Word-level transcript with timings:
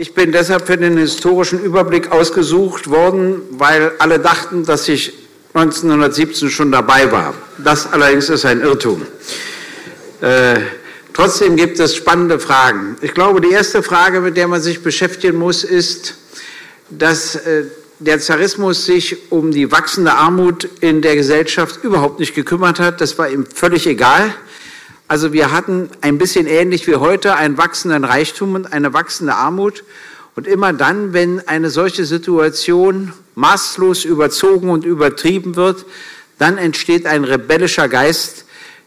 Ich 0.00 0.14
bin 0.14 0.30
deshalb 0.30 0.68
für 0.68 0.76
den 0.76 0.96
historischen 0.96 1.60
Überblick 1.60 2.12
ausgesucht 2.12 2.88
worden, 2.88 3.40
weil 3.50 3.90
alle 3.98 4.20
dachten, 4.20 4.64
dass 4.64 4.88
ich 4.88 5.12
1917 5.54 6.50
schon 6.50 6.70
dabei 6.70 7.10
war. 7.10 7.34
Das 7.58 7.92
allerdings 7.92 8.28
ist 8.28 8.44
ein 8.44 8.60
Irrtum. 8.60 9.04
Äh, 10.20 10.60
trotzdem 11.12 11.56
gibt 11.56 11.80
es 11.80 11.96
spannende 11.96 12.38
Fragen. 12.38 12.96
Ich 13.00 13.12
glaube, 13.12 13.40
die 13.40 13.50
erste 13.50 13.82
Frage, 13.82 14.20
mit 14.20 14.36
der 14.36 14.46
man 14.46 14.62
sich 14.62 14.84
beschäftigen 14.84 15.36
muss, 15.36 15.64
ist, 15.64 16.14
dass 16.90 17.34
äh, 17.34 17.64
der 17.98 18.20
Zarismus 18.20 18.86
sich 18.86 19.32
um 19.32 19.50
die 19.50 19.72
wachsende 19.72 20.12
Armut 20.12 20.68
in 20.80 21.02
der 21.02 21.16
Gesellschaft 21.16 21.82
überhaupt 21.82 22.20
nicht 22.20 22.36
gekümmert 22.36 22.78
hat. 22.78 23.00
Das 23.00 23.18
war 23.18 23.28
ihm 23.28 23.46
völlig 23.52 23.84
egal. 23.88 24.32
Also 25.08 25.32
wir 25.32 25.50
hatten 25.50 25.88
ein 26.02 26.18
bisschen 26.18 26.46
ähnlich 26.46 26.86
wie 26.86 26.96
heute 26.96 27.34
einen 27.34 27.56
wachsenden 27.56 28.04
Reichtum 28.04 28.54
und 28.54 28.72
eine 28.74 28.92
wachsende 28.92 29.34
Armut. 29.34 29.82
Und 30.36 30.46
immer 30.46 30.74
dann, 30.74 31.14
wenn 31.14 31.48
eine 31.48 31.70
solche 31.70 32.04
Situation 32.04 33.14
maßlos 33.34 34.04
überzogen 34.04 34.68
und 34.68 34.84
übertrieben 34.84 35.56
wird, 35.56 35.86
dann 36.38 36.58
entsteht 36.58 37.06
ein 37.06 37.24
rebellischer 37.24 37.88
Geist, 37.88 38.44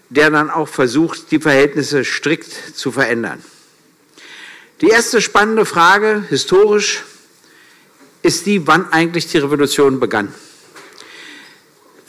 der 0.09 0.29
dann 0.29 0.51
auch 0.51 0.67
versucht, 0.67 1.31
die 1.31 1.39
Verhältnisse 1.39 2.05
strikt 2.05 2.77
zu 2.77 2.91
verändern. 2.91 3.43
Die 4.81 4.89
erste 4.89 5.21
spannende 5.21 5.65
Frage, 5.65 6.23
historisch, 6.29 7.03
ist 8.21 8.45
die, 8.45 8.67
wann 8.67 8.91
eigentlich 8.93 9.27
die 9.27 9.39
Revolution 9.39 9.99
begann. 9.99 10.33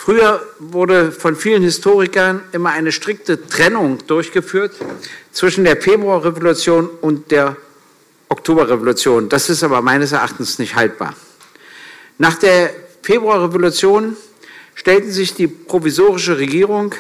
Früher 0.04 0.44
wurde 0.58 1.12
von 1.12 1.36
vielen 1.36 1.62
Historikern 1.62 2.40
immer 2.50 2.70
eine 2.70 2.90
strikte 2.90 3.46
Trennung 3.46 3.98
durchgeführt 4.08 4.74
zwischen 5.30 5.62
der 5.62 5.80
Februarrevolution 5.80 6.90
und 7.02 7.30
der 7.30 7.56
Oktoberrevolution. 8.28 9.28
Das 9.28 9.48
ist 9.48 9.62
aber 9.62 9.80
meines 9.80 10.10
Erachtens 10.10 10.58
nicht 10.58 10.74
haltbar. 10.74 11.14
Nach 12.18 12.34
der 12.34 12.70
Februarrevolution 13.02 14.16
stellten 14.74 15.12
sich 15.12 15.34
die 15.34 15.46
provisorische 15.46 16.36
Regierung, 16.36 16.96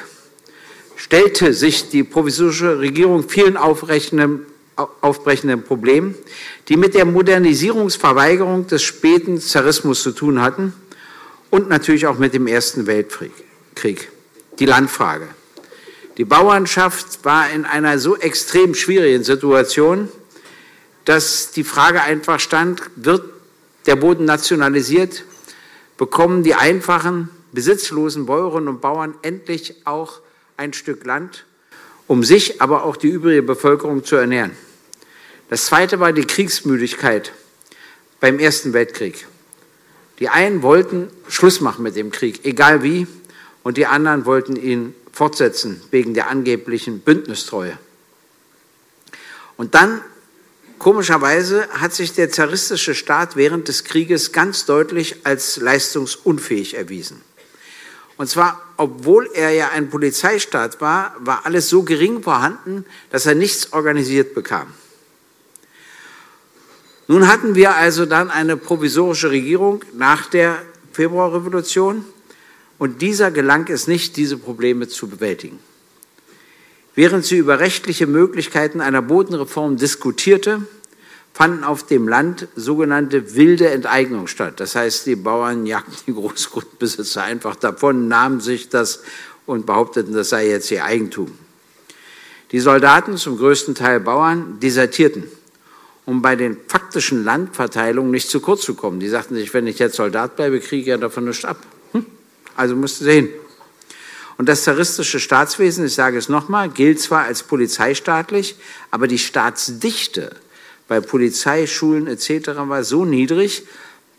stellte 0.94 1.54
sich 1.54 1.88
die 1.88 2.04
provisorische 2.04 2.78
Regierung 2.78 3.28
vielen 3.28 3.56
aufbrechenden, 3.56 4.46
aufbrechenden 4.76 5.64
Problemen, 5.64 6.14
die 6.68 6.76
mit 6.76 6.94
der 6.94 7.04
Modernisierungsverweigerung 7.04 8.68
des 8.68 8.84
späten 8.84 9.40
Zarismus 9.40 10.04
zu 10.04 10.12
tun 10.12 10.40
hatten 10.40 10.72
und 11.52 11.68
natürlich 11.68 12.06
auch 12.06 12.16
mit 12.16 12.32
dem 12.32 12.46
Ersten 12.46 12.86
Weltkrieg. 12.86 14.08
Die 14.58 14.64
Landfrage. 14.64 15.28
Die 16.16 16.24
Bauernschaft 16.24 17.24
war 17.24 17.50
in 17.50 17.66
einer 17.66 17.98
so 17.98 18.16
extrem 18.16 18.74
schwierigen 18.74 19.22
Situation, 19.22 20.08
dass 21.04 21.50
die 21.50 21.62
Frage 21.62 22.02
einfach 22.02 22.40
stand, 22.40 22.80
wird 22.96 23.22
der 23.84 23.96
Boden 23.96 24.24
nationalisiert, 24.24 25.24
bekommen 25.98 26.42
die 26.42 26.54
einfachen, 26.54 27.28
besitzlosen 27.52 28.24
Bäuerinnen 28.24 28.68
und 28.68 28.80
Bauern 28.80 29.14
endlich 29.20 29.74
auch 29.84 30.20
ein 30.56 30.72
Stück 30.72 31.04
Land, 31.04 31.44
um 32.06 32.24
sich, 32.24 32.62
aber 32.62 32.84
auch 32.84 32.96
die 32.96 33.08
übrige 33.08 33.42
Bevölkerung 33.42 34.04
zu 34.04 34.16
ernähren. 34.16 34.52
Das 35.50 35.66
zweite 35.66 36.00
war 36.00 36.14
die 36.14 36.24
Kriegsmüdigkeit 36.26 37.32
beim 38.20 38.38
Ersten 38.38 38.72
Weltkrieg. 38.72 39.26
Die 40.22 40.28
einen 40.28 40.62
wollten 40.62 41.10
Schluss 41.26 41.60
machen 41.60 41.82
mit 41.82 41.96
dem 41.96 42.12
Krieg, 42.12 42.44
egal 42.44 42.84
wie, 42.84 43.08
und 43.64 43.76
die 43.76 43.86
anderen 43.86 44.24
wollten 44.24 44.54
ihn 44.54 44.94
fortsetzen 45.10 45.82
wegen 45.90 46.14
der 46.14 46.28
angeblichen 46.28 47.00
Bündnistreue. 47.00 47.76
Und 49.56 49.74
dann, 49.74 50.00
komischerweise, 50.78 51.66
hat 51.70 51.92
sich 51.92 52.12
der 52.12 52.30
zaristische 52.30 52.94
Staat 52.94 53.34
während 53.34 53.66
des 53.66 53.82
Krieges 53.82 54.30
ganz 54.30 54.64
deutlich 54.64 55.26
als 55.26 55.56
leistungsunfähig 55.56 56.74
erwiesen. 56.74 57.20
Und 58.16 58.28
zwar, 58.28 58.62
obwohl 58.76 59.28
er 59.34 59.50
ja 59.50 59.70
ein 59.70 59.90
Polizeistaat 59.90 60.80
war, 60.80 61.16
war 61.18 61.46
alles 61.46 61.68
so 61.68 61.82
gering 61.82 62.22
vorhanden, 62.22 62.86
dass 63.10 63.26
er 63.26 63.34
nichts 63.34 63.72
organisiert 63.72 64.36
bekam. 64.36 64.72
Nun 67.08 67.28
hatten 67.28 67.54
wir 67.54 67.74
also 67.74 68.06
dann 68.06 68.30
eine 68.30 68.56
provisorische 68.56 69.30
Regierung 69.30 69.84
nach 69.94 70.26
der 70.26 70.62
Februarrevolution 70.92 72.04
und 72.78 73.02
dieser 73.02 73.30
gelang 73.30 73.68
es 73.68 73.86
nicht, 73.86 74.16
diese 74.16 74.36
Probleme 74.36 74.88
zu 74.88 75.08
bewältigen. 75.08 75.58
Während 76.94 77.24
sie 77.24 77.38
über 77.38 77.58
rechtliche 77.58 78.06
Möglichkeiten 78.06 78.80
einer 78.80 79.02
Bodenreform 79.02 79.78
diskutierte, 79.78 80.62
fanden 81.32 81.64
auf 81.64 81.86
dem 81.86 82.06
Land 82.06 82.48
sogenannte 82.54 83.34
wilde 83.34 83.70
Enteignungen 83.70 84.28
statt. 84.28 84.60
Das 84.60 84.74
heißt, 84.74 85.06
die 85.06 85.16
Bauern 85.16 85.66
jagten 85.66 85.96
die 86.06 86.12
Großgrundbesitzer 86.12 87.22
einfach 87.22 87.56
davon, 87.56 88.08
nahmen 88.08 88.40
sich 88.40 88.68
das 88.68 89.02
und 89.46 89.66
behaupteten, 89.66 90.14
das 90.14 90.28
sei 90.28 90.48
jetzt 90.48 90.70
ihr 90.70 90.84
Eigentum. 90.84 91.32
Die 92.52 92.60
Soldaten, 92.60 93.16
zum 93.16 93.38
größten 93.38 93.74
Teil 93.74 93.98
Bauern, 93.98 94.60
desertierten 94.60 95.24
um 96.04 96.22
bei 96.22 96.36
den 96.36 96.56
faktischen 96.66 97.24
Landverteilungen 97.24 98.10
nicht 98.10 98.28
zu 98.28 98.40
kurz 98.40 98.62
zu 98.62 98.74
kommen. 98.74 99.00
Die 99.00 99.08
sagten 99.08 99.34
sich, 99.34 99.52
wenn 99.54 99.66
ich 99.66 99.78
jetzt 99.78 99.96
Soldat 99.96 100.36
bleibe, 100.36 100.60
kriege 100.60 100.82
ich 100.82 100.88
ja 100.88 100.96
davon 100.96 101.24
nichts 101.24 101.44
ab. 101.44 101.58
Hm? 101.92 102.06
Also 102.56 102.76
musste 102.76 103.04
sie 103.04 103.12
hin. 103.12 103.28
Und 104.38 104.48
das 104.48 104.64
zaristische 104.64 105.20
Staatswesen, 105.20 105.86
ich 105.86 105.94
sage 105.94 106.18
es 106.18 106.28
nochmal, 106.28 106.68
gilt 106.68 107.00
zwar 107.00 107.24
als 107.24 107.44
polizeistaatlich, 107.44 108.56
aber 108.90 109.06
die 109.06 109.18
Staatsdichte 109.18 110.34
bei 110.88 111.00
Polizei, 111.00 111.66
Schulen 111.66 112.06
etc. 112.06 112.48
war 112.56 112.82
so 112.82 113.04
niedrig, 113.04 113.66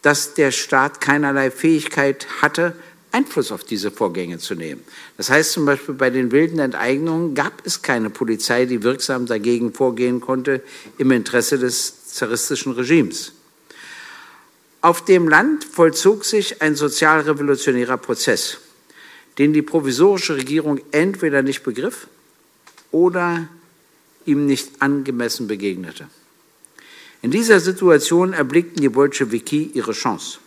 dass 0.02 0.34
der 0.34 0.52
Staat 0.52 1.02
keinerlei 1.02 1.52
Fähigkeit 1.52 2.28
hatte, 2.42 2.76
Einfluss 3.14 3.52
auf 3.52 3.64
diese 3.64 3.92
Vorgänge 3.92 4.40
zu 4.40 4.56
nehmen. 4.56 4.82
Das 5.18 5.30
heißt 5.30 5.52
zum 5.52 5.66
Beispiel 5.66 5.94
bei 5.94 6.10
den 6.10 6.32
wilden 6.32 6.58
Enteignungen 6.58 7.36
gab 7.36 7.62
es 7.64 7.84
keine 7.84 8.10
Polizei, 8.10 8.66
die 8.66 8.82
wirksam 8.82 9.28
dagegen 9.28 9.72
vorgehen 9.72 10.20
konnte 10.20 10.64
im 10.98 11.12
Interesse 11.12 11.60
des 11.60 12.08
zaristischen 12.08 12.74
Regimes. 12.74 13.34
Auf 14.82 15.06
dem 15.06 15.28
Land 15.28 15.64
vollzog 15.64 16.26
sich 16.26 16.62
ein 16.64 16.76
sozialrevolutionärer 16.76 17.98
Prozess, 17.98 18.58
den 19.38 19.54
die 19.54 19.62
provisorische 19.62 20.36
Regierung 20.36 20.82
entweder 20.92 21.44
nicht 21.44 21.64
begriff 21.64 22.08
oder 22.92 23.48
ihm 24.26 24.48
nicht 24.48 24.82
angemessen 24.82 25.48
begegnete. 25.48 26.08
In 27.22 27.30
dieser 27.30 27.60
Situation 27.60 28.34
erblickten 28.34 28.82
die 28.82 28.90
Bolschewiki 28.90 29.72
ihre 29.76 29.94
Chance, 29.94 30.40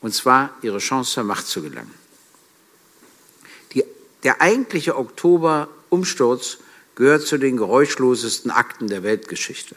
und 0.00 0.14
zwar 0.14 0.56
ihre 0.62 0.78
Chance 0.78 1.12
zur 1.12 1.24
Macht 1.24 1.46
zu 1.46 1.60
gelangen. 1.60 2.03
Der 4.24 4.40
eigentliche 4.40 4.96
Oktober-Umsturz 4.96 6.58
gehört 6.94 7.22
zu 7.22 7.38
den 7.38 7.56
geräuschlosesten 7.56 8.50
Akten 8.50 8.88
der 8.88 9.02
Weltgeschichte. 9.02 9.76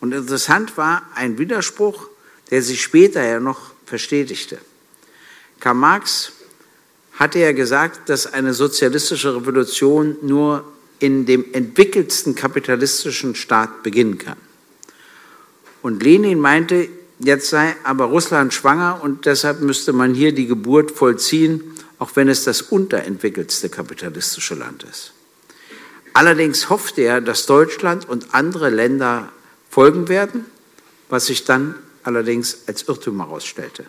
Und 0.00 0.12
interessant 0.12 0.76
war 0.76 1.02
ein 1.14 1.38
Widerspruch, 1.38 2.08
der 2.50 2.62
sich 2.62 2.82
später 2.82 3.24
ja 3.24 3.40
noch 3.40 3.70
verstetigte. 3.86 4.58
Karl 5.60 5.74
Marx 5.74 6.32
hatte 7.14 7.38
ja 7.38 7.52
gesagt, 7.52 8.08
dass 8.08 8.32
eine 8.32 8.52
sozialistische 8.52 9.36
Revolution 9.36 10.16
nur 10.22 10.64
in 10.98 11.24
dem 11.24 11.52
entwickeltsten 11.52 12.34
kapitalistischen 12.34 13.34
Staat 13.34 13.82
beginnen 13.82 14.18
kann. 14.18 14.36
Und 15.82 16.02
Lenin 16.02 16.40
meinte, 16.40 16.88
jetzt 17.18 17.48
sei 17.48 17.76
aber 17.84 18.06
Russland 18.06 18.52
schwanger 18.52 19.00
und 19.02 19.26
deshalb 19.26 19.60
müsste 19.60 19.92
man 19.92 20.14
hier 20.14 20.32
die 20.32 20.46
Geburt 20.46 20.90
vollziehen 20.90 21.72
auch 22.02 22.16
wenn 22.16 22.28
es 22.28 22.42
das 22.42 22.62
unterentwickelste 22.62 23.68
kapitalistische 23.68 24.56
Land 24.56 24.82
ist. 24.82 25.12
Allerdings 26.14 26.68
hoffte 26.68 27.02
er, 27.02 27.20
dass 27.20 27.46
Deutschland 27.46 28.08
und 28.08 28.34
andere 28.34 28.70
Länder 28.70 29.28
folgen 29.70 30.08
werden, 30.08 30.44
was 31.08 31.26
sich 31.26 31.44
dann 31.44 31.76
allerdings 32.02 32.62
als 32.66 32.88
Irrtum 32.88 33.24
herausstellte. 33.24 33.84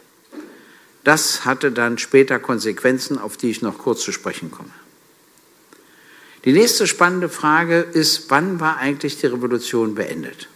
Das 1.04 1.44
hatte 1.44 1.72
dann 1.72 1.98
später 1.98 2.38
Konsequenzen, 2.38 3.18
auf 3.18 3.36
die 3.36 3.50
ich 3.50 3.64
noch 3.64 3.80
kurz 3.80 4.02
zu 4.04 4.12
sprechen 4.12 4.52
komme. 4.52 4.70
Die 6.46 6.54
nächste 6.54 6.86
spannende 6.86 7.30
Frage 7.30 7.80
ist, 7.80 8.30
wann 8.30 8.60
war 8.60 8.78
eigentlich 8.78 9.18
die 9.18 9.26
Revolution 9.26 9.96
beendet? 9.96 10.50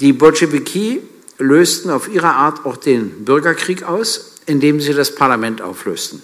Die 0.00 0.12
Bolschewiki 0.12 1.02
lösten 1.38 1.90
auf 1.90 2.08
ihre 2.08 2.28
Art 2.34 2.66
auch 2.66 2.76
den 2.76 3.24
Bürgerkrieg 3.24 3.84
aus, 3.84 4.34
indem 4.46 4.80
sie 4.80 4.92
das 4.92 5.14
Parlament 5.14 5.62
auflösten. 5.62 6.22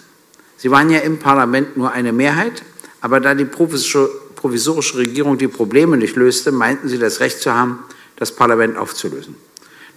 Sie 0.57 0.71
waren 0.71 0.91
ja 0.91 1.01
im 1.01 1.19
Parlament 1.19 1.77
nur 1.77 1.93
eine 1.93 2.13
Mehrheit, 2.13 2.63
aber 3.01 3.21
da 3.21 3.35
die 3.35 3.45
provisorische 3.45 4.99
Regierung 4.99 5.39
die 5.39 5.49
Probleme 5.49 5.97
nicht 5.97 6.17
löste, 6.17 6.53
meinten 6.53 6.89
sie 6.89 6.99
das 6.99 7.21
Recht 7.21 7.41
zu 7.41 7.55
haben, 7.55 7.81
das 8.17 8.33
Parlament 8.33 8.77
aufzulösen. 8.77 9.37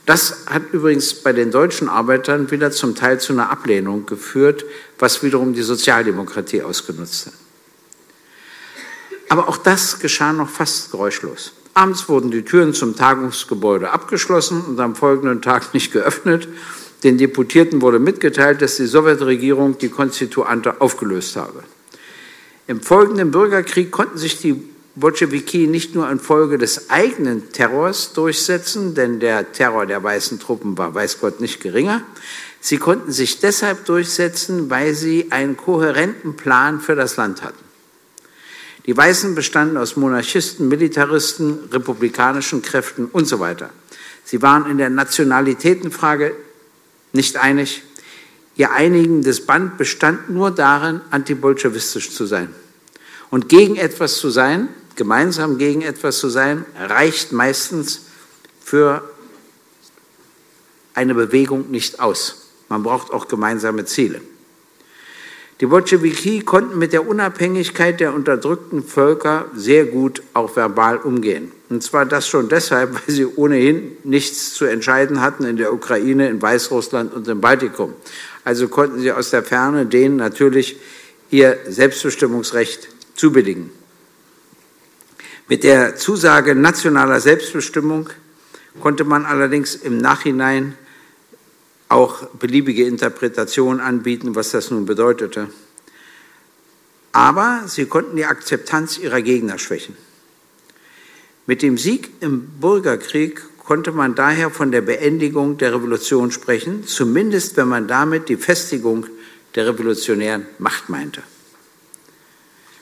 Das 0.05 0.45
hat 0.45 0.63
übrigens 0.71 1.13
bei 1.15 1.33
den 1.33 1.51
deutschen 1.51 1.89
Arbeitern 1.89 2.49
wieder 2.49 2.71
zum 2.71 2.95
Teil 2.95 3.19
zu 3.19 3.33
einer 3.33 3.49
Ablehnung 3.49 4.05
geführt, 4.05 4.63
was 4.99 5.21
wiederum 5.21 5.53
die 5.53 5.61
Sozialdemokratie 5.61 6.61
ausgenutzt 6.61 7.27
hat. 7.27 7.33
Aber 9.29 9.49
auch 9.49 9.57
das 9.57 9.99
geschah 9.99 10.31
noch 10.31 10.49
fast 10.49 10.91
geräuschlos. 10.91 11.51
Abends 11.77 12.09
wurden 12.09 12.31
die 12.31 12.41
Türen 12.41 12.73
zum 12.73 12.95
Tagungsgebäude 12.95 13.91
abgeschlossen 13.91 14.61
und 14.61 14.79
am 14.79 14.95
folgenden 14.95 15.43
Tag 15.43 15.73
nicht 15.75 15.93
geöffnet. 15.93 16.47
Den 17.03 17.19
Deputierten 17.19 17.83
wurde 17.83 17.99
mitgeteilt, 17.99 18.63
dass 18.63 18.77
die 18.77 18.87
Sowjetregierung 18.87 19.77
die 19.77 19.89
Konstituante 19.89 20.81
aufgelöst 20.81 21.35
habe. 21.35 21.63
Im 22.65 22.81
folgenden 22.81 23.29
Bürgerkrieg 23.29 23.91
konnten 23.91 24.17
sich 24.17 24.41
die 24.41 24.59
Bolschewiki 24.95 25.67
nicht 25.67 25.93
nur 25.93 26.09
infolge 26.09 26.57
des 26.57 26.89
eigenen 26.89 27.51
Terrors 27.51 28.11
durchsetzen, 28.13 28.95
denn 28.95 29.19
der 29.19 29.51
Terror 29.51 29.85
der 29.85 30.01
weißen 30.01 30.39
Truppen 30.39 30.79
war, 30.79 30.95
weiß 30.95 31.19
Gott, 31.21 31.39
nicht 31.41 31.61
geringer. 31.61 32.01
Sie 32.59 32.77
konnten 32.77 33.11
sich 33.11 33.39
deshalb 33.39 33.85
durchsetzen, 33.85 34.71
weil 34.71 34.95
sie 34.95 35.27
einen 35.29 35.55
kohärenten 35.55 36.35
Plan 36.37 36.79
für 36.81 36.95
das 36.95 37.17
Land 37.17 37.43
hatten. 37.43 37.66
Die 38.87 38.95
Weißen 38.95 39.35
bestanden 39.35 39.75
aus 39.77 39.97
Monarchisten, 39.97 40.69
Militaristen, 40.69 41.59
republikanischen 41.71 42.61
Kräften 42.61 43.05
und 43.05 43.25
so 43.25 43.41
weiter. 43.41 43.69
Sie 44.23 44.41
waren 44.41 44.69
in 44.71 44.77
der 44.77 44.89
Nationalitätenfrage 44.89 46.33
nicht 47.11 47.35
einig. 47.35 47.83
Ihr 48.55 48.71
einigendes 48.71 49.45
Band 49.45 49.77
bestand 49.77 50.29
nur 50.29 50.51
darin, 50.51 51.01
antibolschewistisch 51.11 52.11
zu 52.11 52.25
sein. 52.25 52.55
Und 53.29 53.49
gegen 53.49 53.75
etwas 53.75 54.17
zu 54.17 54.29
sein, 54.29 54.69
gemeinsam 54.95 55.57
gegen 55.57 55.81
etwas 55.81 56.19
zu 56.19 56.29
sein, 56.29 56.65
reicht 56.79 57.33
meistens 57.33 58.03
für 58.63 59.03
eine 60.93 61.13
Bewegung 61.13 61.69
nicht 61.71 61.99
aus. 61.99 62.47
Man 62.69 62.83
braucht 62.83 63.11
auch 63.11 63.27
gemeinsame 63.27 63.83
Ziele. 63.83 64.21
Die 65.59 65.65
Bolschewiki 65.65 66.41
konnten 66.41 66.77
mit 66.77 66.93
der 66.93 67.07
Unabhängigkeit 67.07 67.99
der 67.99 68.13
unterdrückten 68.13 68.83
Völker 68.83 69.45
sehr 69.55 69.85
gut 69.85 70.21
auch 70.35 70.55
verbal 70.55 70.97
umgehen. 70.97 71.51
Und 71.69 71.81
zwar 71.81 72.05
das 72.05 72.27
schon 72.27 72.47
deshalb, 72.47 72.93
weil 73.07 73.13
sie 73.15 73.25
ohnehin 73.25 73.97
nichts 74.03 74.53
zu 74.53 74.65
entscheiden 74.65 75.21
hatten 75.21 75.45
in 75.45 75.57
der 75.57 75.73
Ukraine, 75.73 76.29
in 76.29 76.41
Weißrussland 76.41 77.11
und 77.13 77.27
im 77.27 77.41
Baltikum. 77.41 77.93
Also 78.43 78.67
konnten 78.67 79.01
sie 79.01 79.11
aus 79.11 79.31
der 79.31 79.43
Ferne 79.43 79.87
denen 79.87 80.17
natürlich 80.17 80.77
ihr 81.31 81.57
Selbstbestimmungsrecht 81.67 82.87
zubilligen. 83.15 83.71
Mit 85.49 85.63
der 85.63 85.95
Zusage 85.95 86.55
nationaler 86.55 87.19
Selbstbestimmung 87.19 88.09
konnte 88.79 89.05
man 89.05 89.25
allerdings 89.25 89.75
im 89.75 89.97
Nachhinein 89.97 90.75
auch 91.89 92.25
beliebige 92.27 92.85
Interpretationen 92.85 93.79
anbieten, 93.79 94.35
was 94.35 94.51
das 94.51 94.71
nun 94.71 94.85
bedeutete. 94.85 95.47
Aber 97.11 97.63
sie 97.67 97.85
konnten 97.85 98.15
die 98.15 98.25
Akzeptanz 98.25 98.97
ihrer 98.97 99.21
Gegner 99.21 99.57
schwächen. 99.57 99.95
Mit 101.45 101.61
dem 101.61 101.77
Sieg 101.77 102.11
im 102.19 102.47
Bürgerkrieg 102.59 103.41
konnte 103.57 103.91
man 103.91 104.15
daher 104.15 104.49
von 104.49 104.71
der 104.71 104.81
Beendigung 104.81 105.57
der 105.57 105.73
Revolution 105.73 106.31
sprechen, 106.31 106.85
zumindest 106.85 107.57
wenn 107.57 107.67
man 107.67 107.87
damit 107.87 108.29
die 108.29 108.37
Festigung 108.37 109.05
der 109.55 109.67
revolutionären 109.67 110.45
Macht 110.59 110.89
meinte. 110.89 111.23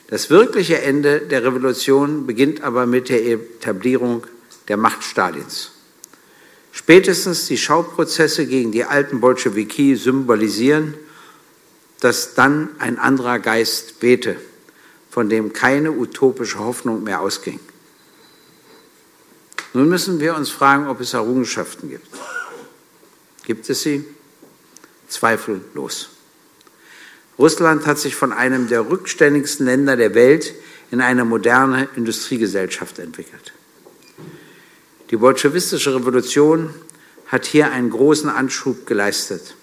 Das 0.07 0.29
wirkliche 0.29 0.81
Ende 0.81 1.21
der 1.21 1.43
Revolution 1.43 2.27
beginnt 2.27 2.61
aber 2.61 2.85
mit 2.85 3.09
der 3.09 3.25
Etablierung 3.25 4.25
der 4.67 4.77
Macht 4.77 5.03
Stalins. 5.03 5.71
Spätestens 6.75 7.47
die 7.47 7.57
Schauprozesse 7.57 8.45
gegen 8.45 8.73
die 8.73 8.83
alten 8.83 9.21
Bolschewiki 9.21 9.95
symbolisieren, 9.95 10.93
dass 12.01 12.33
dann 12.33 12.67
ein 12.79 12.99
anderer 12.99 13.39
Geist 13.39 14.01
wehte, 14.01 14.35
von 15.09 15.29
dem 15.29 15.53
keine 15.53 15.93
utopische 15.93 16.59
Hoffnung 16.59 17.01
mehr 17.03 17.21
ausging. 17.21 17.61
Nun 19.73 19.87
müssen 19.87 20.19
wir 20.19 20.35
uns 20.35 20.49
fragen, 20.49 20.89
ob 20.89 20.99
es 20.99 21.13
Errungenschaften 21.13 21.89
gibt. 21.89 22.09
Gibt 23.45 23.69
es 23.69 23.81
sie? 23.81 24.03
Zweifellos. 25.07 26.09
Russland 27.39 27.85
hat 27.85 27.99
sich 27.99 28.15
von 28.15 28.33
einem 28.33 28.67
der 28.67 28.89
rückständigsten 28.89 29.65
Länder 29.65 29.95
der 29.95 30.13
Welt 30.13 30.53
in 30.91 30.99
eine 30.99 31.23
moderne 31.23 31.87
Industriegesellschaft 31.95 32.99
entwickelt. 32.99 33.53
Die 35.11 35.17
bolschewistische 35.17 35.93
Revolution 35.93 36.73
hat 37.27 37.45
hier 37.45 37.71
einen 37.71 37.89
großen 37.89 38.29
Anschub 38.29 38.85
geleistet. 38.87 39.55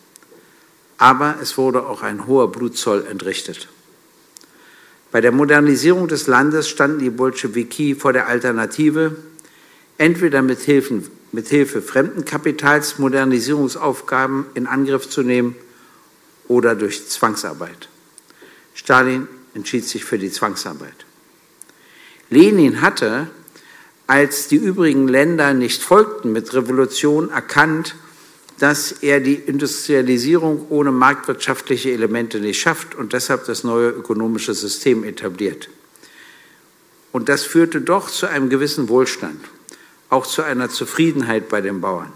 Aber 0.98 1.36
es 1.42 1.58
wurde 1.58 1.86
auch 1.86 2.02
ein 2.02 2.26
hoher 2.26 2.52
Blutzoll 2.52 3.06
entrichtet. 3.10 3.68
Bei 5.10 5.20
der 5.20 5.32
Modernisierung 5.32 6.08
des 6.08 6.26
Landes 6.26 6.68
standen 6.68 7.00
die 7.00 7.10
Bolschewiki 7.10 7.94
vor 7.94 8.12
der 8.12 8.28
Alternative, 8.28 9.16
entweder 9.98 10.42
mit, 10.42 10.60
Hilfen, 10.60 11.06
mit 11.32 11.48
Hilfe 11.48 11.82
fremden 11.82 12.24
Kapitals 12.24 12.98
Modernisierungsaufgaben 12.98 14.46
in 14.54 14.66
Angriff 14.66 15.08
zu 15.10 15.22
nehmen 15.22 15.56
oder 16.48 16.74
durch 16.74 17.08
Zwangsarbeit. 17.08 17.88
Stalin 18.74 19.28
entschied 19.54 19.84
sich 19.84 20.04
für 20.04 20.18
die 20.18 20.30
Zwangsarbeit. 20.30 21.04
Lenin 22.30 22.80
hatte 22.80 23.28
als 24.12 24.47
die 24.47 24.56
übrigen 24.56 25.09
Länder 25.09 25.55
nicht 25.55 25.82
folgten 25.82 26.32
mit 26.32 26.53
Revolution, 26.53 27.31
erkannt, 27.31 27.94
dass 28.59 28.93
er 28.93 29.20
die 29.20 29.37
Industrialisierung 29.37 30.67
ohne 30.69 30.93
marktwirtschaftliche 30.93 31.93
Elemente 31.93 32.38
nicht 32.38 32.61
schafft 32.61 32.94
und 32.94 33.14
deshalb 33.14 33.47
das 33.47 33.64
neue 33.64 33.88
ökonomische 33.88 34.53
System 34.53 35.03
etabliert. 35.03 35.70
Und 37.11 37.31
das 37.31 37.44
führte 37.44 37.81
doch 37.81 38.11
zu 38.11 38.26
einem 38.26 38.50
gewissen 38.50 38.91
Wohlstand, 38.91 39.41
auch 40.11 40.26
zu 40.26 40.43
einer 40.43 40.69
Zufriedenheit 40.69 41.49
bei 41.49 41.62
den 41.62 41.81
Bauern. 41.81 42.12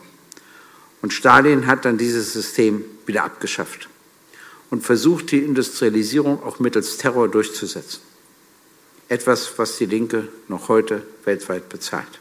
Und 1.00 1.14
Stalin 1.14 1.66
hat 1.66 1.86
dann 1.86 1.96
dieses 1.96 2.34
System 2.34 2.84
wieder 3.06 3.24
abgeschafft 3.24 3.88
und 4.68 4.84
versucht, 4.84 5.30
die 5.30 5.38
Industrialisierung 5.38 6.42
auch 6.42 6.58
mittels 6.58 6.98
Terror 6.98 7.26
durchzusetzen. 7.26 8.02
Etwas, 9.08 9.58
was 9.58 9.76
die 9.76 9.86
Linke 9.86 10.28
noch 10.48 10.68
heute 10.68 11.02
weltweit 11.24 11.68
bezahlt. 11.68 12.20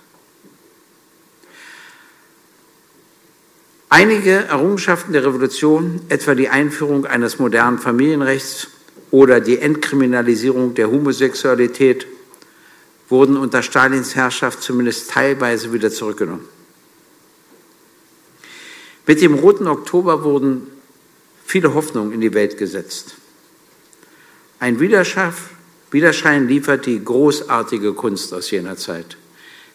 Einige 3.89 4.31
Errungenschaften 4.31 5.13
der 5.13 5.25
Revolution, 5.25 6.01
etwa 6.09 6.35
die 6.35 6.49
Einführung 6.49 7.05
eines 7.05 7.39
modernen 7.39 7.79
Familienrechts 7.79 8.67
oder 9.09 9.39
die 9.39 9.59
Entkriminalisierung 9.59 10.73
der 10.73 10.91
Homosexualität, 10.91 12.05
wurden 13.09 13.37
unter 13.37 13.63
Stalins 13.63 14.15
Herrschaft 14.15 14.61
zumindest 14.61 15.11
teilweise 15.11 15.71
wieder 15.71 15.91
zurückgenommen. 15.91 16.45
Mit 19.07 19.21
dem 19.21 19.35
Roten 19.35 19.67
Oktober 19.67 20.23
wurden 20.23 20.67
viele 21.45 21.73
Hoffnungen 21.73 22.11
in 22.11 22.21
die 22.21 22.33
Welt 22.33 22.57
gesetzt. 22.57 23.15
Ein 24.59 24.79
Widerschaff 24.79 25.51
Widerschein 25.91 26.47
liefert 26.47 26.85
die 26.85 27.03
großartige 27.03 27.93
Kunst 27.93 28.33
aus 28.33 28.51
jener 28.51 28.77
Zeit. 28.77 29.17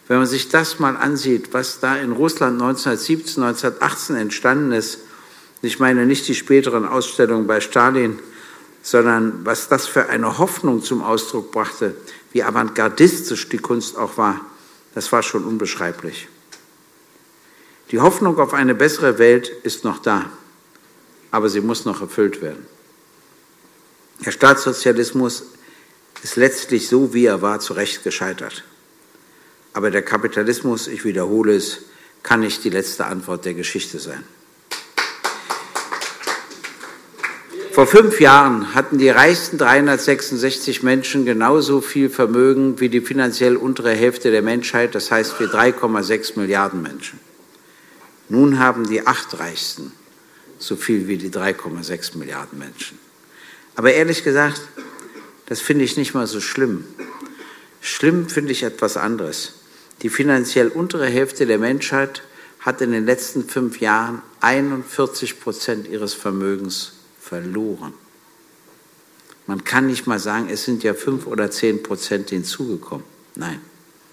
Wenn 0.08 0.18
man 0.18 0.26
sich 0.26 0.48
das 0.48 0.80
mal 0.80 0.96
ansieht, 0.96 1.52
was 1.52 1.78
da 1.78 1.96
in 1.96 2.12
Russland 2.12 2.60
1917, 2.60 3.42
1918 3.42 4.16
entstanden 4.16 4.72
ist, 4.72 4.98
ich 5.62 5.78
meine 5.78 6.06
nicht 6.06 6.26
die 6.26 6.34
späteren 6.34 6.86
Ausstellungen 6.86 7.46
bei 7.46 7.60
Stalin, 7.60 8.18
sondern 8.82 9.44
was 9.44 9.68
das 9.68 9.86
für 9.86 10.08
eine 10.08 10.38
Hoffnung 10.38 10.82
zum 10.82 11.02
Ausdruck 11.02 11.52
brachte, 11.52 11.94
wie 12.32 12.42
avantgardistisch 12.42 13.48
die 13.48 13.58
Kunst 13.58 13.96
auch 13.96 14.16
war, 14.16 14.40
das 14.94 15.12
war 15.12 15.22
schon 15.22 15.44
unbeschreiblich. 15.44 16.28
Die 17.90 18.00
Hoffnung 18.00 18.38
auf 18.38 18.54
eine 18.54 18.74
bessere 18.74 19.18
Welt 19.18 19.48
ist 19.62 19.84
noch 19.84 19.98
da, 19.98 20.26
aber 21.30 21.48
sie 21.48 21.60
muss 21.60 21.84
noch 21.84 22.00
erfüllt 22.00 22.40
werden. 22.40 22.66
Der 24.24 24.32
Staatssozialismus 24.32 25.44
ist 26.22 26.36
letztlich 26.36 26.88
so, 26.88 27.14
wie 27.14 27.26
er 27.26 27.42
war, 27.42 27.60
zu 27.60 27.72
Recht 27.72 28.04
gescheitert. 28.04 28.64
Aber 29.72 29.90
der 29.90 30.02
Kapitalismus, 30.02 30.88
ich 30.88 31.04
wiederhole 31.04 31.54
es, 31.54 31.80
kann 32.22 32.40
nicht 32.40 32.64
die 32.64 32.70
letzte 32.70 33.06
Antwort 33.06 33.44
der 33.44 33.54
Geschichte 33.54 33.98
sein. 33.98 34.24
Vor 37.72 37.86
fünf 37.86 38.20
Jahren 38.20 38.74
hatten 38.74 38.98
die 38.98 39.08
reichsten 39.08 39.56
366 39.56 40.82
Menschen 40.82 41.24
genauso 41.24 41.80
viel 41.80 42.10
Vermögen 42.10 42.80
wie 42.80 42.88
die 42.88 43.00
finanziell 43.00 43.56
untere 43.56 43.92
Hälfte 43.92 44.30
der 44.30 44.42
Menschheit, 44.42 44.94
das 44.94 45.10
heißt 45.10 45.38
wir 45.38 45.46
3,6 45.46 46.38
Milliarden 46.38 46.82
Menschen. 46.82 47.20
Nun 48.28 48.58
haben 48.58 48.88
die 48.88 49.06
acht 49.06 49.38
Reichsten 49.38 49.92
so 50.58 50.76
viel 50.76 51.08
wie 51.08 51.16
die 51.16 51.30
3,6 51.30 52.18
Milliarden 52.18 52.58
Menschen. 52.58 52.98
Aber 53.76 53.92
ehrlich 53.92 54.24
gesagt, 54.24 54.60
das 55.50 55.60
finde 55.60 55.84
ich 55.84 55.96
nicht 55.96 56.14
mal 56.14 56.28
so 56.28 56.40
schlimm. 56.40 56.84
Schlimm 57.80 58.28
finde 58.28 58.52
ich 58.52 58.62
etwas 58.62 58.96
anderes. 58.96 59.54
Die 60.00 60.08
finanziell 60.08 60.68
untere 60.68 61.06
Hälfte 61.06 61.44
der 61.44 61.58
Menschheit 61.58 62.22
hat 62.60 62.80
in 62.80 62.92
den 62.92 63.04
letzten 63.04 63.48
fünf 63.48 63.80
Jahren 63.80 64.22
41 64.42 65.40
Prozent 65.40 65.88
ihres 65.88 66.14
Vermögens 66.14 66.92
verloren. 67.20 67.92
Man 69.48 69.64
kann 69.64 69.88
nicht 69.88 70.06
mal 70.06 70.20
sagen, 70.20 70.48
es 70.48 70.64
sind 70.64 70.84
ja 70.84 70.94
fünf 70.94 71.26
oder 71.26 71.50
zehn 71.50 71.82
Prozent 71.82 72.30
hinzugekommen. 72.30 73.04
Nein, 73.34 73.60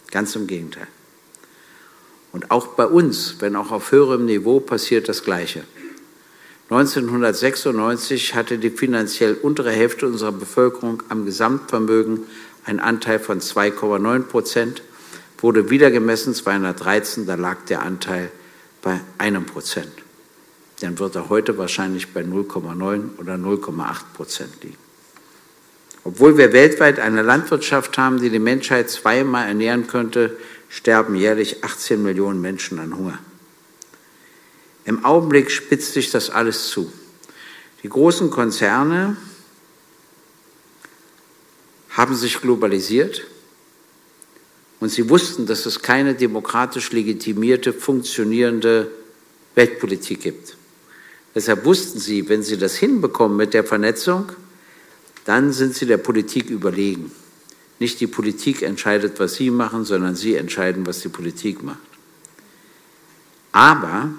ganz 0.10 0.36
im 0.36 0.48
Gegenteil. 0.48 0.88
Und 2.32 2.50
auch 2.50 2.66
bei 2.70 2.88
uns, 2.88 3.36
wenn 3.42 3.56
auch 3.56 3.70
auf 3.70 3.92
höherem 3.92 4.26
Niveau, 4.26 4.60
passiert 4.60 5.08
das 5.08 5.24
Gleiche. 5.24 5.66
1996 6.70 8.36
hatte 8.36 8.58
die 8.58 8.70
finanziell 8.70 9.36
untere 9.36 9.72
Hälfte 9.72 10.06
unserer 10.06 10.34
Bevölkerung 10.34 11.02
am 11.08 11.26
Gesamtvermögen 11.26 12.22
einen 12.66 12.82
Anteil 12.82 13.20
von 13.20 13.40
2,9 13.40 14.24
Prozent, 14.24 14.82
wurde 15.38 15.70
wieder 15.70 15.92
gemessen 15.92 16.34
213, 16.34 17.26
da 17.26 17.36
lag 17.36 17.64
der 17.70 17.84
Anteil 17.84 18.30
bei 18.82 19.00
einem 19.18 19.46
Prozent. 19.46 19.92
Dann 20.82 21.00
wird 21.00 21.16
er 21.16 21.30
heute 21.30 21.58
wahrscheinlich 21.58 22.14
bei 22.14 22.22
0,9 22.22 23.18
oder 23.18 23.36
0,8 23.36 23.96
Prozent 24.14 24.64
liegen. 24.64 24.78
Obwohl 26.04 26.38
wir 26.38 26.52
weltweit 26.52 27.00
eine 27.00 27.22
Landwirtschaft 27.22 27.98
haben, 27.98 28.20
die 28.20 28.30
die 28.30 28.40
Menschheit 28.40 28.90
zweimal 28.90 29.48
ernähren 29.48 29.88
könnte, 29.88 30.38
sterben 30.70 31.16
jährlich 31.16 31.64
18 31.64 32.04
Millionen 32.04 32.42
Menschen 32.42 32.80
an 32.80 32.96
Hunger. 32.96 33.20
Im 34.88 35.04
Augenblick 35.04 35.52
spitzt 35.52 35.94
sich 35.94 36.12
das 36.12 36.30
alles 36.30 36.70
zu. 36.70 36.90
Die 37.84 37.90
großen 37.90 38.30
Konzerne 38.30 39.18
haben 41.90 42.16
sich 42.16 42.40
globalisiert 42.40 43.28
und 44.80 44.88
sie 44.90 45.10
wussten, 45.10 45.46
dass 45.46 45.66
es 45.66 45.82
keine 45.82 46.16
demokratisch 46.16 46.94
legitimierte, 46.94 47.74
funktionierende 47.74 48.90
Weltpolitik 49.56 50.22
gibt. 50.22 50.56
Deshalb 51.36 51.66
wussten 51.66 52.00
sie, 52.00 52.30
wenn 52.30 52.42
sie 52.42 52.58
das 52.58 52.78
hinbekommen 52.78 53.36
mit 53.36 53.54
der 53.54 53.66
Vernetzung, 53.66 54.32
dann 55.26 55.52
sind 55.52 55.76
sie 55.76 55.86
der 55.86 55.98
Politik 55.98 56.50
überlegen. 56.50 57.12
Nicht 57.80 58.00
die 58.00 58.08
Politik 58.08 58.62
entscheidet, 58.62 59.20
was 59.20 59.36
sie 59.36 59.52
machen, 59.52 59.84
sondern 59.84 60.16
sie 60.16 60.36
entscheiden, 60.36 60.88
was 60.88 61.02
die 61.02 61.10
Politik 61.10 61.62
macht. 61.62 61.80
Aber 63.52 64.14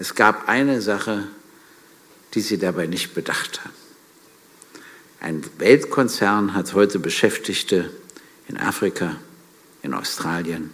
es 0.00 0.14
gab 0.14 0.48
eine 0.48 0.80
Sache, 0.80 1.28
die 2.32 2.40
sie 2.40 2.56
dabei 2.56 2.86
nicht 2.86 3.14
bedacht 3.14 3.60
haben. 3.62 3.74
Ein 5.20 5.44
Weltkonzern 5.58 6.54
hat 6.54 6.72
heute 6.72 6.98
Beschäftigte 6.98 7.90
in 8.48 8.56
Afrika, 8.56 9.16
in 9.82 9.92
Australien, 9.92 10.72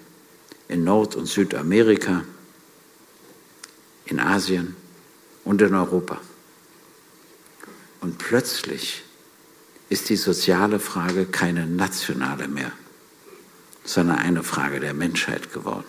in 0.69 0.85
Nord- 0.85 1.17
und 1.17 1.27
Südamerika, 1.27 2.23
in 4.05 4.21
Asien 4.21 4.77
und 5.45 5.61
in 5.61 5.75
Europa. 5.75 6.21
Und 8.01 8.19
plötzlich 8.19 9.03
ist 9.89 10.09
die 10.09 10.17
soziale 10.17 10.79
Frage 10.79 11.27
keine 11.27 11.67
nationale 11.67 12.47
mehr, 12.47 12.71
sondern 13.85 14.19
eine 14.19 14.45
Frage 14.45 14.79
der 14.79 14.95
Menschheit 14.95 15.53
geworden. 15.53 15.85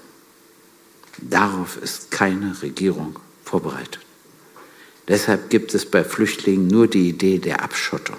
Darauf 1.20 1.78
ist 1.78 2.10
keine 2.10 2.60
Regierung 2.64 3.20
vorbereitet. 3.48 4.00
Deshalb 5.08 5.50
gibt 5.50 5.74
es 5.74 5.86
bei 5.86 6.04
Flüchtlingen 6.04 6.68
nur 6.68 6.88
die 6.88 7.10
Idee 7.10 7.40
der 7.40 7.64
Abschottung. 7.64 8.18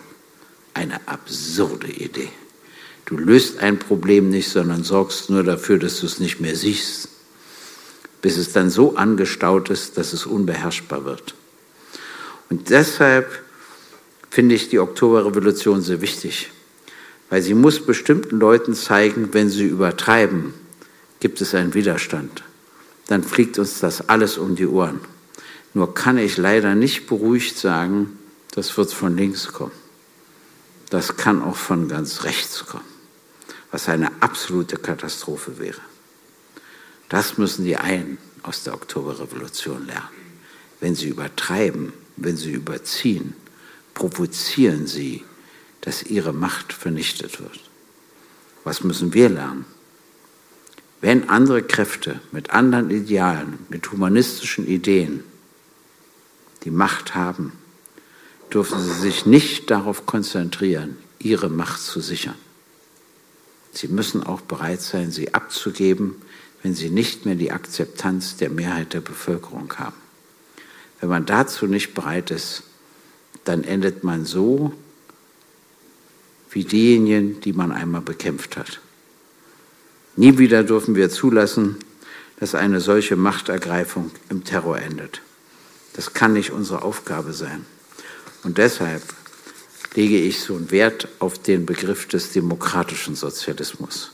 Eine 0.72 1.06
absurde 1.06 1.88
Idee. 1.88 2.30
Du 3.04 3.16
löst 3.16 3.58
ein 3.58 3.78
Problem 3.78 4.30
nicht, 4.30 4.48
sondern 4.48 4.84
sorgst 4.84 5.30
nur 5.30 5.42
dafür, 5.42 5.78
dass 5.78 6.00
du 6.00 6.06
es 6.06 6.18
nicht 6.18 6.40
mehr 6.40 6.56
siehst, 6.56 7.08
bis 8.22 8.36
es 8.36 8.52
dann 8.52 8.70
so 8.70 8.96
angestaut 8.96 9.70
ist, 9.70 9.98
dass 9.98 10.12
es 10.12 10.26
unbeherrschbar 10.26 11.04
wird. 11.04 11.34
Und 12.50 12.70
deshalb 12.70 13.42
finde 14.30 14.54
ich 14.54 14.68
die 14.68 14.78
Oktoberrevolution 14.78 15.82
sehr 15.82 16.00
wichtig, 16.00 16.50
weil 17.30 17.42
sie 17.42 17.54
muss 17.54 17.84
bestimmten 17.84 18.38
Leuten 18.38 18.74
zeigen, 18.74 19.32
wenn 19.32 19.50
sie 19.50 19.66
übertreiben, 19.66 20.54
gibt 21.20 21.40
es 21.40 21.54
einen 21.54 21.74
Widerstand. 21.74 22.42
Dann 23.08 23.22
fliegt 23.22 23.58
uns 23.58 23.80
das 23.80 24.08
alles 24.08 24.38
um 24.38 24.54
die 24.54 24.66
Ohren. 24.66 25.00
Nur 25.74 25.94
kann 25.94 26.18
ich 26.18 26.36
leider 26.36 26.74
nicht 26.74 27.06
beruhigt 27.06 27.58
sagen, 27.58 28.18
das 28.52 28.76
wird 28.76 28.92
von 28.92 29.16
links 29.16 29.48
kommen. 29.52 29.72
Das 30.90 31.16
kann 31.16 31.42
auch 31.42 31.56
von 31.56 31.88
ganz 31.88 32.24
rechts 32.24 32.64
kommen, 32.66 32.84
was 33.70 33.88
eine 33.88 34.10
absolute 34.20 34.76
Katastrophe 34.76 35.58
wäre. 35.58 35.80
Das 37.08 37.38
müssen 37.38 37.64
die 37.64 37.76
einen 37.76 38.18
aus 38.42 38.64
der 38.64 38.74
Oktoberrevolution 38.74 39.86
lernen. 39.86 40.08
Wenn 40.80 40.94
sie 40.94 41.08
übertreiben, 41.08 41.92
wenn 42.16 42.36
sie 42.36 42.52
überziehen, 42.52 43.34
provozieren 43.94 44.86
sie, 44.86 45.24
dass 45.80 46.02
ihre 46.02 46.32
Macht 46.32 46.72
vernichtet 46.72 47.40
wird. 47.40 47.60
Was 48.64 48.82
müssen 48.84 49.14
wir 49.14 49.28
lernen? 49.28 49.64
Wenn 51.00 51.28
andere 51.28 51.62
Kräfte 51.62 52.20
mit 52.32 52.50
anderen 52.50 52.90
Idealen, 52.90 53.58
mit 53.68 53.90
humanistischen 53.92 54.66
Ideen 54.66 55.22
die 56.64 56.70
Macht 56.70 57.14
haben, 57.14 57.52
dürfen 58.52 58.80
sie 58.82 59.00
sich 59.00 59.26
nicht 59.26 59.70
darauf 59.70 60.06
konzentrieren, 60.06 60.96
ihre 61.18 61.48
Macht 61.48 61.80
zu 61.80 62.00
sichern. 62.00 62.34
Sie 63.72 63.88
müssen 63.88 64.22
auch 64.22 64.40
bereit 64.40 64.80
sein, 64.80 65.10
sie 65.10 65.34
abzugeben, 65.34 66.16
wenn 66.62 66.74
sie 66.74 66.90
nicht 66.90 67.26
mehr 67.26 67.34
die 67.34 67.52
Akzeptanz 67.52 68.36
der 68.36 68.50
Mehrheit 68.50 68.94
der 68.94 69.00
Bevölkerung 69.00 69.72
haben. 69.76 69.96
Wenn 71.00 71.10
man 71.10 71.26
dazu 71.26 71.66
nicht 71.66 71.94
bereit 71.94 72.30
ist, 72.30 72.62
dann 73.44 73.62
endet 73.62 74.02
man 74.02 74.24
so 74.24 74.72
wie 76.50 76.64
diejenigen, 76.64 77.40
die 77.40 77.52
man 77.52 77.72
einmal 77.72 78.00
bekämpft 78.00 78.56
hat. 78.56 78.80
Nie 80.16 80.38
wieder 80.38 80.64
dürfen 80.64 80.94
wir 80.94 81.10
zulassen, 81.10 81.76
dass 82.40 82.54
eine 82.54 82.80
solche 82.80 83.16
Machtergreifung 83.16 84.10
im 84.30 84.44
Terror 84.44 84.78
endet. 84.78 85.20
Das 85.98 86.14
kann 86.14 86.32
nicht 86.32 86.52
unsere 86.52 86.82
Aufgabe 86.82 87.32
sein. 87.32 87.66
Und 88.44 88.58
deshalb 88.58 89.02
lege 89.96 90.16
ich 90.16 90.38
so 90.38 90.54
einen 90.54 90.70
Wert 90.70 91.08
auf 91.18 91.40
den 91.40 91.66
Begriff 91.66 92.06
des 92.06 92.30
demokratischen 92.30 93.16
Sozialismus. 93.16 94.12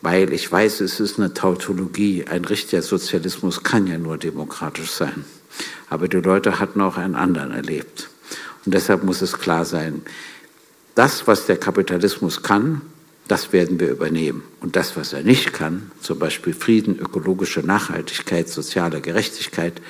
Weil 0.00 0.32
ich 0.32 0.50
weiß, 0.50 0.80
es 0.80 0.98
ist 0.98 1.20
eine 1.20 1.32
Tautologie. 1.32 2.24
Ein 2.28 2.44
richtiger 2.44 2.82
Sozialismus 2.82 3.62
kann 3.62 3.86
ja 3.86 3.98
nur 3.98 4.18
demokratisch 4.18 4.90
sein. 4.90 5.24
Aber 5.88 6.08
die 6.08 6.16
Leute 6.16 6.58
hatten 6.58 6.80
auch 6.80 6.96
einen 6.96 7.14
anderen 7.14 7.52
erlebt. 7.52 8.10
Und 8.64 8.74
deshalb 8.74 9.04
muss 9.04 9.22
es 9.22 9.38
klar 9.38 9.64
sein, 9.64 10.02
das, 10.96 11.28
was 11.28 11.46
der 11.46 11.58
Kapitalismus 11.58 12.42
kann, 12.42 12.80
das 13.28 13.52
werden 13.52 13.78
wir 13.78 13.90
übernehmen. 13.90 14.42
Und 14.60 14.74
das, 14.74 14.96
was 14.96 15.12
er 15.12 15.22
nicht 15.22 15.52
kann, 15.52 15.92
zum 16.00 16.18
Beispiel 16.18 16.52
Frieden, 16.52 16.98
ökologische 16.98 17.60
Nachhaltigkeit, 17.60 18.48
soziale 18.48 19.00
Gerechtigkeit, 19.00 19.80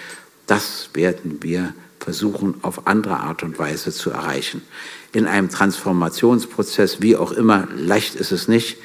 das 0.51 0.91
werden 0.95 1.39
wir 1.43 1.75
versuchen, 2.01 2.55
auf 2.63 2.89
andere 2.89 3.19
Art 3.19 3.45
und 3.45 3.59
Weise 3.61 3.93
zu 3.93 4.11
erreichen. 4.11 4.63
In 5.13 5.27
einem 5.27 5.49
Transformationsprozess, 5.49 7.01
wie 7.01 7.15
auch 7.15 7.31
immer, 7.31 7.69
leicht 7.77 8.17
ist 8.17 8.33
es 8.33 8.49
nicht, 8.49 8.79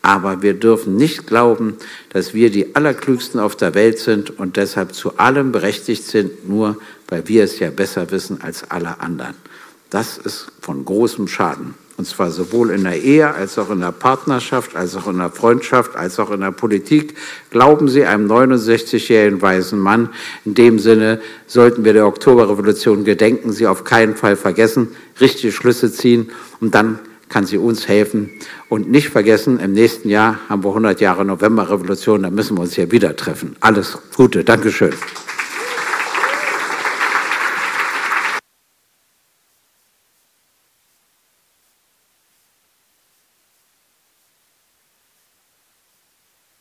aber 0.00 0.42
wir 0.42 0.54
dürfen 0.54 0.96
nicht 0.96 1.28
glauben, 1.28 1.76
dass 2.08 2.34
wir 2.34 2.50
die 2.50 2.74
Allerklügsten 2.74 3.38
auf 3.38 3.54
der 3.54 3.74
Welt 3.74 4.00
sind 4.00 4.36
und 4.36 4.56
deshalb 4.56 4.94
zu 4.94 5.18
allem 5.18 5.52
berechtigt 5.52 6.04
sind, 6.04 6.48
nur 6.48 6.76
weil 7.06 7.28
wir 7.28 7.44
es 7.44 7.60
ja 7.60 7.70
besser 7.70 8.10
wissen 8.10 8.40
als 8.40 8.68
alle 8.68 8.98
anderen. 9.00 9.36
Das 9.90 10.18
ist 10.18 10.50
von 10.60 10.84
großem 10.84 11.28
Schaden. 11.28 11.74
Und 12.02 12.06
zwar 12.06 12.32
sowohl 12.32 12.70
in 12.70 12.82
der 12.82 13.00
Ehe 13.00 13.32
als 13.32 13.60
auch 13.60 13.70
in 13.70 13.78
der 13.78 13.92
Partnerschaft, 13.92 14.74
als 14.74 14.96
auch 14.96 15.06
in 15.06 15.18
der 15.18 15.30
Freundschaft, 15.30 15.94
als 15.94 16.18
auch 16.18 16.32
in 16.32 16.40
der 16.40 16.50
Politik. 16.50 17.14
Glauben 17.50 17.86
Sie 17.86 18.04
einem 18.04 18.28
69-jährigen 18.28 19.40
weisen 19.40 19.78
Mann. 19.78 20.08
In 20.44 20.54
dem 20.54 20.80
Sinne 20.80 21.20
sollten 21.46 21.84
wir 21.84 21.92
der 21.92 22.08
Oktoberrevolution 22.08 23.04
gedenken, 23.04 23.52
sie 23.52 23.68
auf 23.68 23.84
keinen 23.84 24.16
Fall 24.16 24.34
vergessen, 24.34 24.88
richtige 25.20 25.52
Schlüsse 25.52 25.92
ziehen 25.92 26.32
und 26.60 26.74
dann 26.74 26.98
kann 27.28 27.46
sie 27.46 27.56
uns 27.56 27.86
helfen. 27.86 28.30
Und 28.68 28.90
nicht 28.90 29.10
vergessen, 29.10 29.60
im 29.60 29.72
nächsten 29.72 30.08
Jahr 30.08 30.40
haben 30.48 30.64
wir 30.64 30.70
100 30.70 31.00
Jahre 31.00 31.24
Novemberrevolution, 31.24 32.24
da 32.24 32.30
müssen 32.30 32.56
wir 32.56 32.62
uns 32.62 32.74
hier 32.74 32.90
wieder 32.90 33.14
treffen. 33.14 33.54
Alles 33.60 33.96
Gute, 34.16 34.42
Dankeschön. 34.42 34.92